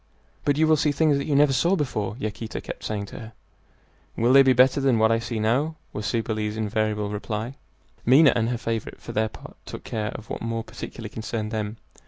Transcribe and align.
"But 0.45 0.57
you 0.57 0.65
will 0.65 0.77
see 0.77 0.91
things 0.91 1.19
that 1.19 1.25
you 1.27 1.35
never 1.35 1.53
saw 1.53 1.75
before," 1.75 2.15
Yaquita 2.17 2.59
kept 2.59 2.83
saying 2.83 3.05
to 3.05 3.19
her. 3.19 3.33
"Will 4.17 4.33
they 4.33 4.41
be 4.41 4.51
better 4.51 4.81
than 4.81 4.97
what 4.97 5.11
I 5.11 5.19
see 5.19 5.39
now?" 5.39 5.75
was 5.93 6.07
Cybele's 6.07 6.57
invariable 6.57 7.11
reply. 7.11 7.53
Minha 8.03 8.33
and 8.35 8.49
her 8.49 8.57
favorite 8.57 8.99
for 8.99 9.11
their 9.11 9.29
part 9.29 9.57
took 9.67 9.83
care 9.83 10.09
of 10.15 10.27
what 10.27 10.41
more 10.41 10.63
particularly 10.63 11.09
concerned 11.09 11.51
them. 11.51 11.77